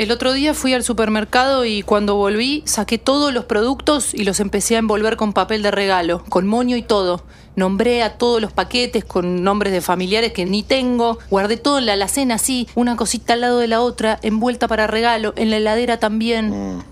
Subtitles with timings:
[0.00, 4.40] El otro día fui al supermercado y cuando volví saqué todos los productos y los
[4.40, 7.22] empecé a envolver con papel de regalo, con moño y todo.
[7.54, 11.18] Nombré a todos los paquetes con nombres de familiares que ni tengo.
[11.28, 14.86] Guardé todo en la alacena así, una cosita al lado de la otra, envuelta para
[14.86, 16.82] regalo, en la heladera también.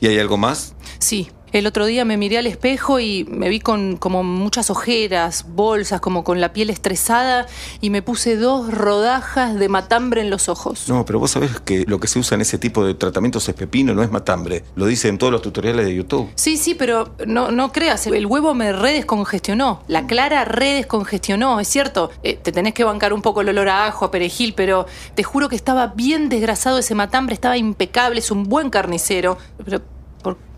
[0.00, 0.74] ¿Y hay algo más?
[0.98, 5.46] Sí, el otro día me miré al espejo y me vi con como muchas ojeras,
[5.48, 7.46] bolsas, como con la piel estresada
[7.80, 10.88] y me puse dos rodajas de matambre en los ojos.
[10.88, 13.54] No, pero vos sabés que lo que se usa en ese tipo de tratamientos es
[13.54, 14.64] pepino, no es matambre.
[14.74, 16.30] Lo dicen todos los tutoriales de YouTube.
[16.34, 22.10] Sí, sí, pero no, no creas, el huevo me redescongestionó, la clara redescongestionó, es cierto.
[22.22, 25.22] Eh, te tenés que bancar un poco el olor a ajo, a perejil, pero te
[25.22, 29.38] juro que estaba bien desgrasado ese matambre, estaba impecable, es un buen carnicero.
[29.64, 29.80] Pero,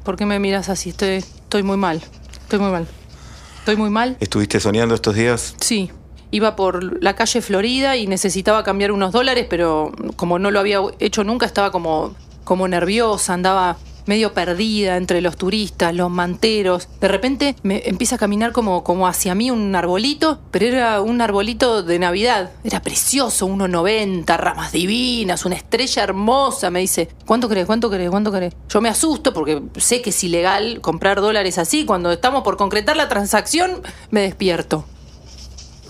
[0.09, 0.89] ¿por, qué me miras así?
[0.89, 2.01] Estoy, estoy muy mal,
[2.41, 2.87] estoy muy mal.
[3.59, 4.17] Estoy muy mal.
[4.21, 5.55] ¿Estuviste soñando estos días?
[5.61, 5.91] Sí.
[6.31, 10.81] Iba por la calle Florida y necesitaba cambiar unos dólares, pero como no lo había
[10.99, 13.77] hecho nunca, estaba como, como nerviosa, andaba
[14.09, 16.89] medio perdida entre los turistas, los manteros.
[17.01, 21.21] De repente me empieza a caminar como, como hacia mí un arbolito, pero era un
[21.21, 22.51] arbolito de Navidad.
[22.65, 26.71] Era precioso, 1,90, ramas divinas, una estrella hermosa.
[26.71, 27.67] Me dice, ¿cuánto crees?
[27.67, 28.09] ¿Cuánto crees?
[28.11, 28.55] ¿Cuánto crees?
[28.71, 31.85] Yo me asusto porque sé que es ilegal comprar dólares así.
[31.85, 34.87] Cuando estamos por concretar la transacción, me despierto.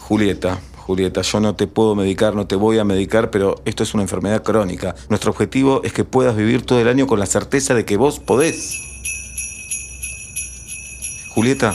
[0.00, 0.58] Julieta,
[0.88, 4.02] Julieta, yo no te puedo medicar, no te voy a medicar, pero esto es una
[4.02, 4.94] enfermedad crónica.
[5.10, 8.20] Nuestro objetivo es que puedas vivir todo el año con la certeza de que vos
[8.20, 8.80] podés.
[11.34, 11.74] Julieta,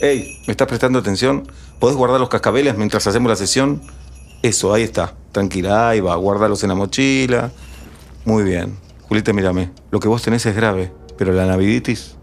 [0.00, 1.46] hey, ¿me estás prestando atención?
[1.78, 3.80] ¿Podés guardar los cascabeles mientras hacemos la sesión?
[4.42, 5.14] Eso, ahí está.
[5.30, 7.52] Tranquila, ahí va, guárdalos en la mochila.
[8.24, 8.76] Muy bien.
[9.02, 9.70] Julieta, mírame.
[9.92, 12.16] Lo que vos tenés es grave, pero la naviditis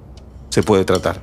[0.49, 1.21] se puede tratar.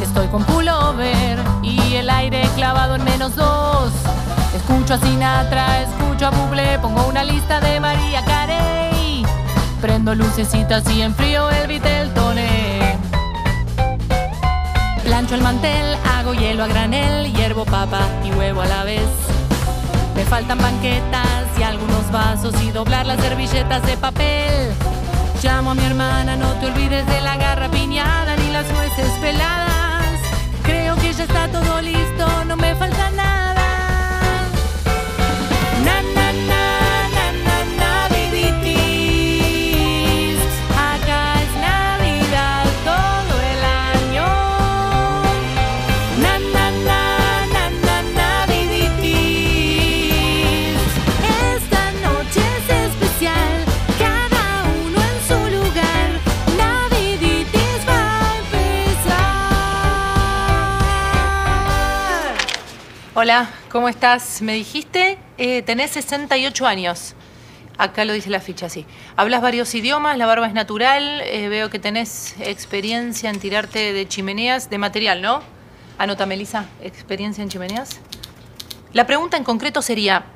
[0.00, 3.92] Estoy con pullover y el aire clavado en menos dos.
[4.54, 9.22] Escucho a Sinatra, escucho a Bublé, pongo una lista de María Carey.
[9.82, 12.96] Prendo lucecitas y enfrío el Viteltoné.
[15.04, 19.10] Plancho el mantel, hago hielo a granel, hiervo papa y huevo a la vez.
[20.14, 24.72] Me faltan banquetas y algunos vasos y doblar las servilletas de papel.
[25.42, 30.18] Llamo a mi hermana, no te olvides de la garra piñada ni las nueces peladas.
[30.62, 31.95] Creo que ya está todo listo,
[63.18, 64.42] Hola, ¿cómo estás?
[64.42, 67.14] Me dijiste, eh, tenés 68 años.
[67.78, 68.84] Acá lo dice la ficha, sí.
[69.16, 74.06] Hablas varios idiomas, la barba es natural, eh, veo que tenés experiencia en tirarte de
[74.06, 75.40] chimeneas, de material, ¿no?
[75.96, 78.00] Anota, Melissa, experiencia en chimeneas.
[78.92, 80.26] La pregunta en concreto sería,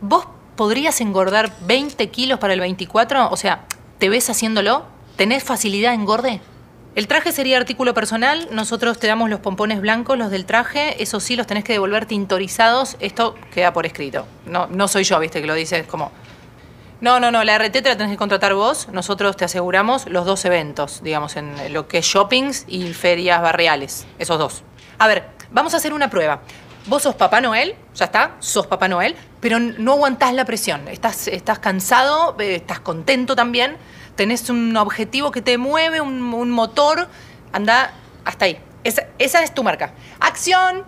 [0.00, 0.26] ¿vos
[0.56, 3.30] podrías engordar 20 kilos para el 24?
[3.30, 3.64] O sea,
[3.98, 4.86] ¿te ves haciéndolo?
[5.14, 6.40] ¿Tenés facilidad en engorde?
[6.94, 11.20] El traje sería artículo personal, nosotros te damos los pompones blancos, los del traje, eso
[11.20, 14.26] sí, los tenés que devolver tintorizados, esto queda por escrito.
[14.46, 16.10] No, no soy yo, viste, que lo dices como...
[17.00, 20.26] No, no, no, la RT te la tenés que contratar vos, nosotros te aseguramos los
[20.26, 24.64] dos eventos, digamos, en lo que es shoppings y ferias barriales, esos dos.
[24.98, 26.40] A ver, vamos a hacer una prueba.
[26.86, 30.88] Vos sos Papá Noel, ya está, sos Papá Noel, pero no aguantás la presión.
[30.88, 33.76] Estás, estás cansado, eh, estás contento también,
[34.18, 37.08] tenés un objetivo que te mueve, un, motor,
[37.52, 38.58] anda hasta ahí.
[38.82, 39.94] Esa, es tu marca.
[40.18, 40.84] ¡Acción!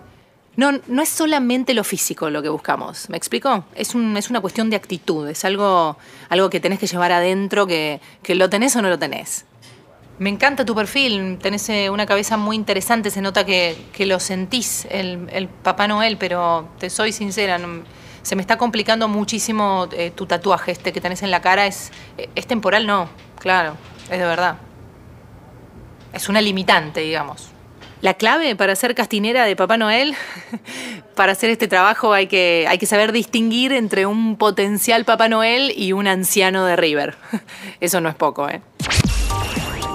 [0.57, 3.63] No, no es solamente lo físico lo que buscamos, ¿me explico?
[3.73, 5.97] Es, un- es una cuestión de actitud, es algo,
[6.27, 9.45] algo que tenés que llevar adentro, que, lo tenés o no lo tenés.
[10.19, 14.85] Me encanta tu perfil, tenés eh, una cabeza muy interesante, se nota que, lo sentís,
[14.91, 17.57] el, Papá Noel, pero te soy sincera,
[18.23, 21.91] se me está complicando muchísimo eh, tu tatuaje este que tenés en la cara, es,
[22.17, 23.09] eh, es temporal, no,
[23.39, 23.75] claro,
[24.09, 24.57] es de verdad.
[26.13, 27.49] Es una limitante, digamos.
[28.01, 30.15] La clave para ser castinera de Papá Noel,
[31.15, 35.71] para hacer este trabajo hay que, hay que saber distinguir entre un potencial Papá Noel
[35.75, 37.15] y un anciano de River.
[37.79, 38.61] Eso no es poco, ¿eh?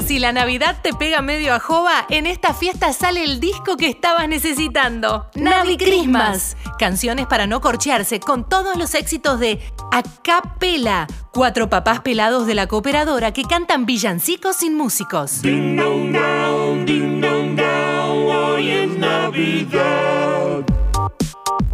[0.06, 3.88] Si la Navidad te pega medio a jova, en esta fiesta sale el disco que
[3.88, 5.26] estabas necesitando.
[5.34, 6.56] Navi Christmas.
[6.78, 9.58] Canciones para no corchearse con todos los éxitos de
[9.90, 11.08] Acapela.
[11.32, 15.40] Cuatro papás pelados de la cooperadora que cantan villancicos sin músicos.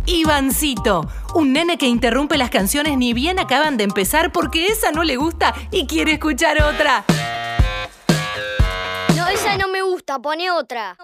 [0.06, 5.04] Ivancito, un nene que interrumpe las canciones ni bien acaban de empezar porque esa no
[5.04, 7.04] le gusta y quiere escuchar otra.
[10.02, 10.96] Gusta, pone otra.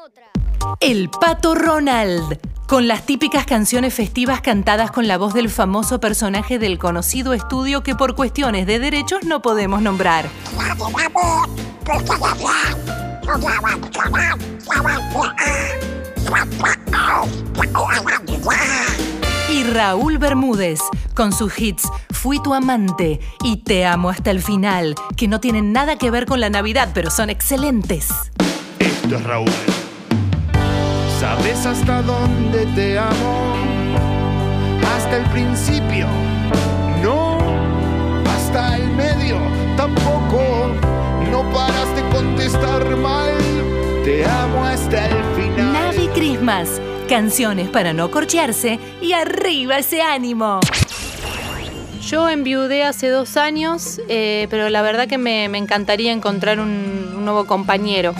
[0.81, 6.59] El Pato Ronald, con las típicas canciones festivas cantadas con la voz del famoso personaje
[6.59, 10.29] del conocido estudio que por cuestiones de derechos no podemos nombrar.
[19.51, 20.81] Y Raúl Bermúdez,
[21.15, 25.73] con sus hits Fui tu amante y Te amo hasta el final, que no tienen
[25.73, 28.09] nada que ver con la Navidad, pero son excelentes.
[29.09, 29.49] Esto es Raúl.
[31.19, 33.55] ¿Sabes hasta dónde te amo?
[34.95, 36.07] Hasta el principio.
[37.03, 37.39] No,
[38.27, 39.39] hasta el medio.
[39.79, 40.75] Tampoco.
[41.31, 43.33] No paras de contestar mal.
[44.05, 45.73] Te amo hasta el final.
[45.73, 46.79] Navi Christmas,
[47.09, 50.61] canciones para no corchearse y arriba ese ánimo.
[52.03, 57.15] Yo enviudé hace dos años, eh, pero la verdad que me, me encantaría encontrar un,
[57.17, 58.15] un nuevo compañero.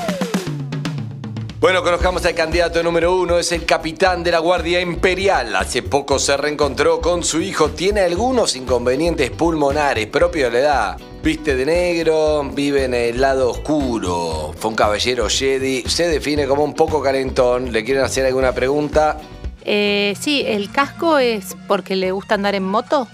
[1.61, 5.57] Bueno, conozcamos al candidato número uno, es el capitán de la Guardia Imperial.
[5.57, 10.97] Hace poco se reencontró con su hijo, tiene algunos inconvenientes pulmonares propios de la edad.
[11.21, 14.55] Viste de negro, vive en el lado oscuro.
[14.57, 17.73] Fue un caballero Jedi, se define como un poco calentón.
[17.73, 19.19] ¿Le quieren hacer alguna pregunta?
[19.65, 23.09] Eh, sí, ¿el casco es porque le gusta andar en moto?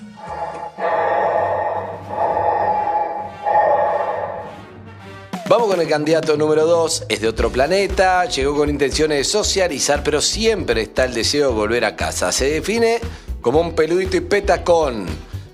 [5.74, 10.20] Con el candidato número 2, es de otro planeta, llegó con intenciones de socializar, pero
[10.20, 12.30] siempre está el deseo de volver a casa.
[12.30, 13.00] Se define
[13.40, 15.04] como un peludito y petacón.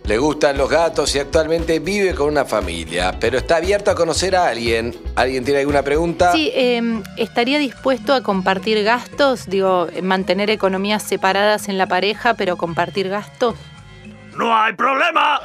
[0.04, 4.36] Le gustan los gatos y actualmente vive con una familia, pero está abierto a conocer
[4.36, 4.94] a alguien.
[5.14, 6.32] ¿Alguien tiene alguna pregunta?
[6.32, 9.46] Sí, eh, ¿estaría dispuesto a compartir gastos?
[9.48, 13.54] Digo, mantener economías separadas en la pareja, pero compartir gastos.
[14.36, 15.40] ¡No hay problema!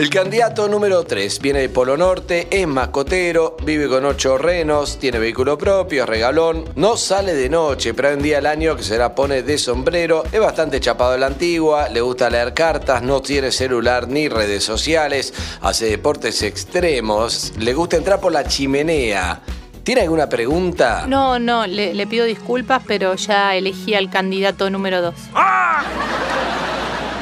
[0.00, 5.18] El candidato número 3 viene del Polo Norte, es mascotero, vive con ocho renos, tiene
[5.18, 8.82] vehículo propio, es regalón, no sale de noche, pero hay un día al año que
[8.82, 13.02] se la pone de sombrero, es bastante chapado de la antigua, le gusta leer cartas,
[13.02, 19.42] no tiene celular ni redes sociales, hace deportes extremos, le gusta entrar por la chimenea.
[19.82, 21.04] ¿Tiene alguna pregunta?
[21.06, 25.14] No, no, le, le pido disculpas, pero ya elegí al candidato número 2.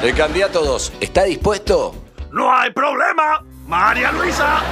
[0.04, 2.04] El candidato 2, ¿está dispuesto?
[2.32, 3.42] ¡No hay problema!
[3.66, 4.62] ¡María Luisa!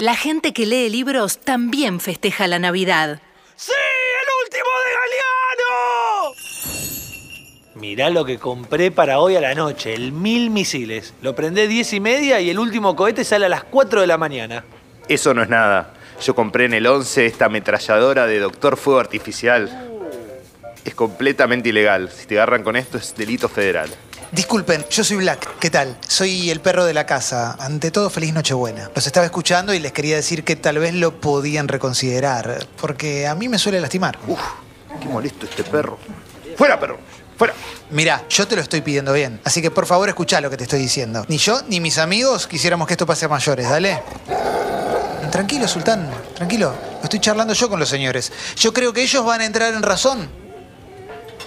[0.00, 3.20] La gente que lee libros también festeja la Navidad.
[3.56, 3.72] ¡Sí!
[3.72, 6.34] ¡El último de Galeano!
[7.74, 11.14] Mirá lo que compré para hoy a la noche, el mil misiles.
[11.22, 14.18] Lo prendé 10 y media y el último cohete sale a las 4 de la
[14.18, 14.64] mañana.
[15.08, 15.94] Eso no es nada.
[16.20, 19.88] Yo compré en el 11 esta ametralladora de Doctor Fuego Artificial.
[20.84, 22.10] Es completamente ilegal.
[22.14, 23.88] Si te agarran con esto es delito federal.
[24.30, 25.58] Disculpen, yo soy Black.
[25.58, 25.96] ¿Qué tal?
[26.06, 27.56] Soy el perro de la casa.
[27.58, 28.90] Ante todo, feliz Nochebuena.
[28.94, 33.34] Los estaba escuchando y les quería decir que tal vez lo podían reconsiderar, porque a
[33.34, 34.18] mí me suele lastimar.
[34.28, 34.40] Uf,
[35.00, 35.98] qué molesto este perro.
[36.56, 36.98] ¡Fuera, perro!
[37.36, 37.54] ¡Fuera!
[37.90, 40.64] Mirá, yo te lo estoy pidiendo bien, así que por favor escuchá lo que te
[40.64, 41.24] estoy diciendo.
[41.28, 44.00] Ni yo ni mis amigos quisiéramos que esto pase a mayores, dale.
[45.40, 46.74] Tranquilo, Sultán, tranquilo.
[47.02, 48.30] Estoy charlando yo con los señores.
[48.56, 50.28] Yo creo que ellos van a entrar en razón.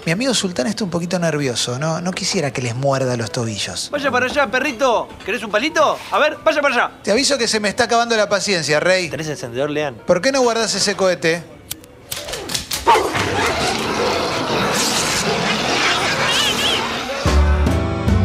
[0.07, 2.01] Mi amigo Sultán está un poquito nervioso, ¿no?
[2.01, 3.89] No quisiera que les muerda los tobillos.
[3.91, 5.07] Vaya para allá, perrito.
[5.23, 5.99] ¿Querés un palito?
[6.09, 6.91] A ver, vaya para allá.
[7.03, 9.11] Te aviso que se me está acabando la paciencia, Rey.
[9.11, 9.93] ¿Tenés encendedor, Lean?
[10.07, 11.43] ¿Por qué no guardas ese cohete?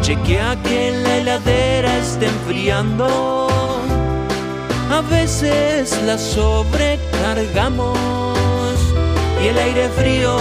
[0.01, 3.48] Chequea que la heladera esté enfriando.
[4.99, 7.97] A veces la sobrecargamos
[9.41, 10.35] y el aire frío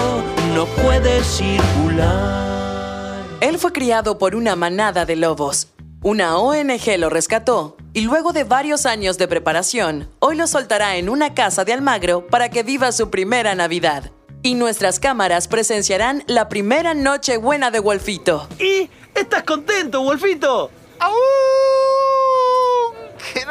[0.53, 3.23] no puede circular.
[3.41, 5.69] Él fue criado por una manada de lobos.
[6.03, 11.09] Una ONG lo rescató y luego de varios años de preparación, hoy lo soltará en
[11.09, 14.11] una casa de Almagro para que viva su primera Navidad.
[14.43, 18.49] Y nuestras cámaras presenciarán la primera noche buena de Wolfito.
[18.59, 20.73] ¿Y estás contento, Wolfito?
[20.99, 21.15] ¡Au!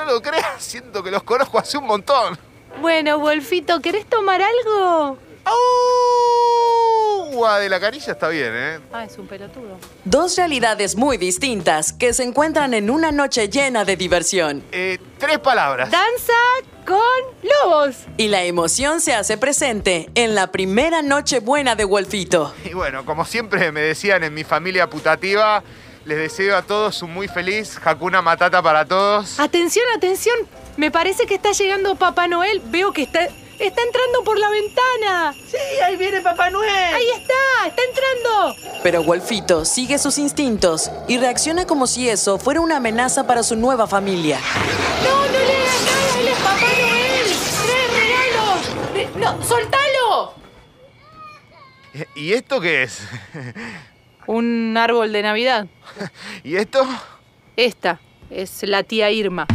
[0.08, 2.40] Lo creas, siento que los conozco hace un montón.
[2.82, 5.18] Bueno, Wolfito, ¿querés tomar algo?
[5.44, 5.54] ¡Au!
[7.38, 8.80] agua de la canilla está bien, ¿eh?
[8.92, 9.78] Ah, es un pelotudo.
[10.06, 14.64] Dos realidades muy distintas que se encuentran en una noche llena de diversión.
[14.72, 15.92] Eh, tres palabras.
[15.92, 16.34] Danza
[16.86, 16.98] con
[17.44, 17.96] lobos.
[18.18, 22.54] Y la emoción se hace presente en la primera noche buena de Wolfito.
[22.66, 25.62] Y bueno, como siempre me decían en mi familia putativa,
[26.08, 29.40] les deseo a todos un muy feliz Hakuna Matata para todos.
[29.40, 30.36] Atención, atención.
[30.78, 32.62] Me parece que está llegando Papá Noel.
[32.66, 35.34] Veo que está, está entrando por la ventana.
[35.34, 36.70] Sí, ahí viene Papá Noel.
[36.96, 38.56] Ahí está, está entrando.
[38.84, 43.58] Pero Wolfito sigue sus instintos y reacciona como si eso fuera una amenaza para su
[43.58, 44.40] nueva familia.
[45.04, 46.20] No, no le hagas nada.
[46.22, 47.36] Él es Papá Noel.
[47.66, 48.96] Trae regalos.
[48.96, 50.34] Eh, No, soltalo.
[52.16, 53.00] ¿Y esto qué es?
[54.28, 55.68] Un árbol de Navidad.
[56.44, 56.86] ¿Y esto?
[57.56, 59.48] Esta es la tía Irma.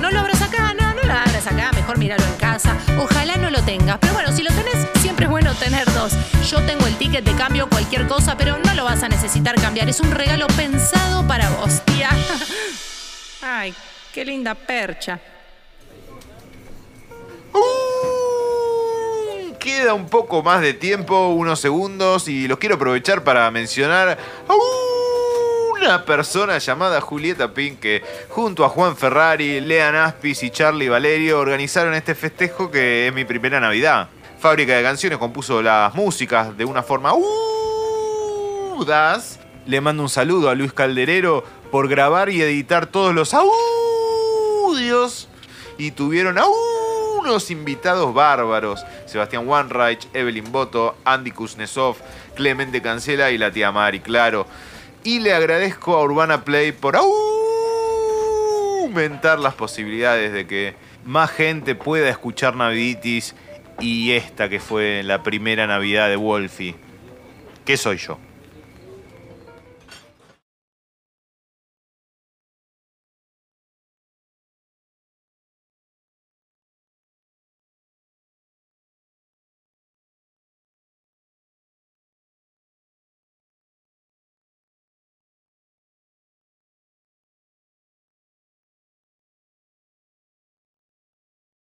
[0.00, 1.70] No lo abras acá, no, no lo abras acá.
[1.72, 2.76] Mejor míralo en casa.
[2.98, 3.98] Ojalá no lo tengas.
[4.00, 6.14] Pero bueno, si lo tenés, siempre es bueno tener dos.
[6.50, 9.88] Yo tengo el ticket de cambio, cualquier cosa, pero no lo vas a necesitar cambiar.
[9.88, 12.10] Es un regalo pensado para vos, tía.
[13.42, 13.72] Ay,
[14.12, 15.20] qué linda percha.
[19.60, 24.08] Queda un poco más de tiempo, unos segundos, y los quiero aprovechar para mencionar
[24.48, 24.54] a
[25.80, 31.38] una persona llamada Julieta Pink que junto a Juan Ferrari, Lean Aspis y Charlie Valerio
[31.38, 34.08] organizaron este festejo que es mi primera Navidad.
[34.38, 37.10] Fábrica de Canciones compuso las músicas de una forma
[38.76, 39.40] audaz.
[39.66, 45.28] Le mando un saludo a Luis Calderero por grabar y editar todos los audios.
[45.76, 46.44] Y tuvieron a
[47.20, 48.84] unos invitados bárbaros.
[49.06, 51.96] Sebastián Wanreich, Evelyn Boto, Andy Kuznetsov,
[52.34, 54.46] Clemente Cancela y la tía Mari, claro.
[55.04, 56.96] Y le agradezco a Urbana Play por
[58.84, 60.74] aumentar las posibilidades de que
[61.04, 63.34] más gente pueda escuchar Naviditis
[63.80, 66.74] y esta que fue la primera Navidad de Wolfie.
[67.64, 68.18] ¿Qué soy yo?